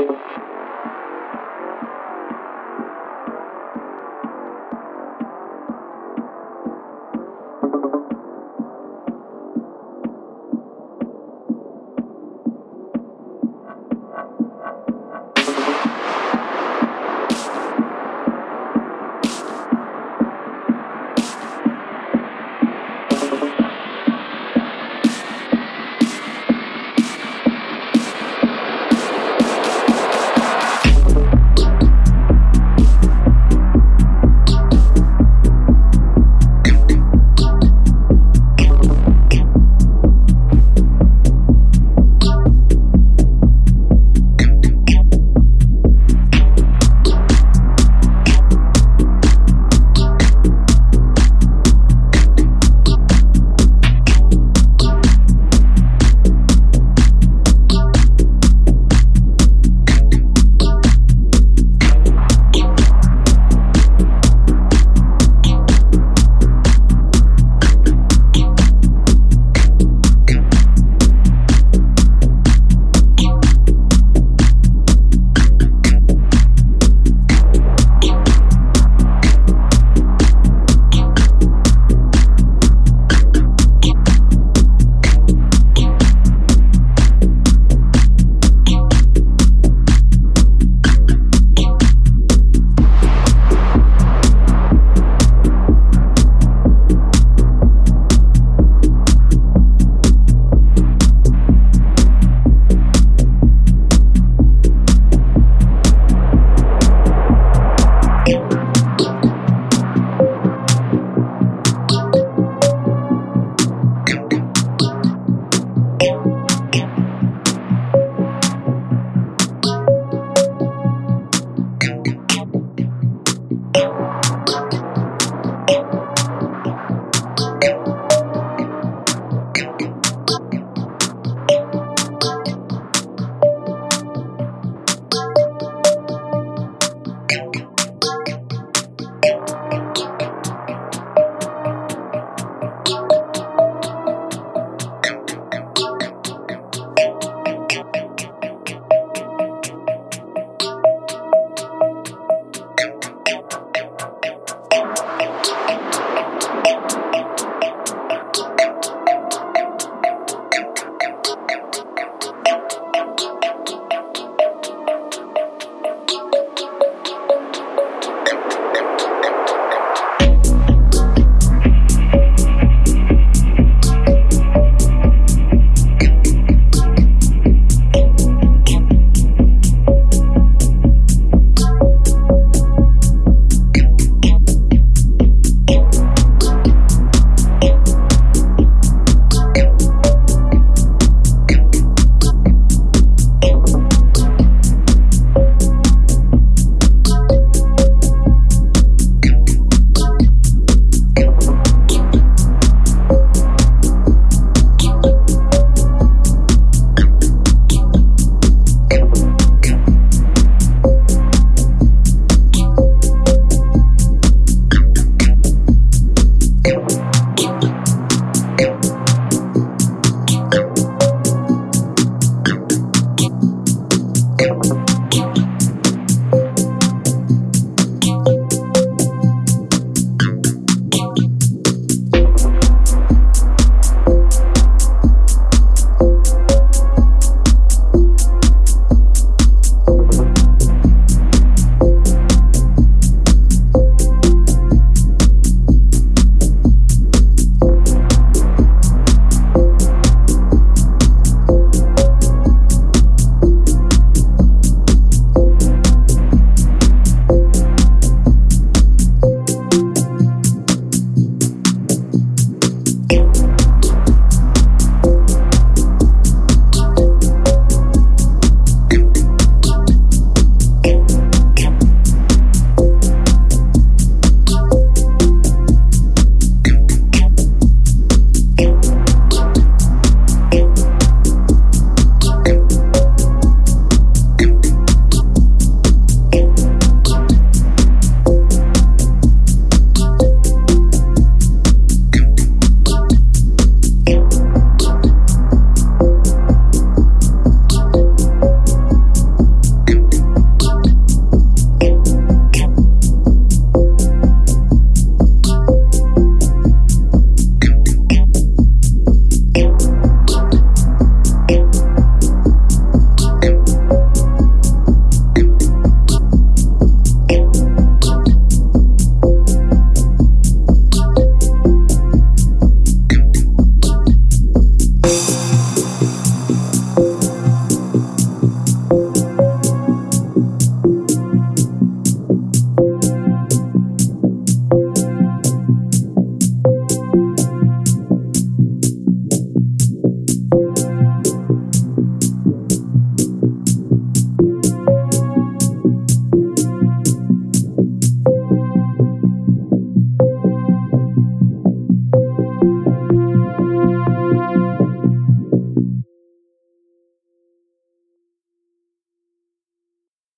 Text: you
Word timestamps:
you 0.00 0.49